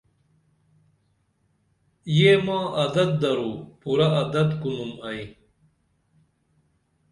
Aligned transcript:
یہ 2.17 2.31
ما 2.45 2.59
عدت 2.81 3.09
درو 3.21 3.51
پورہ 3.81 4.07
عدت 4.19 4.49
کُنُم 4.61 4.91
ائی 5.07 5.23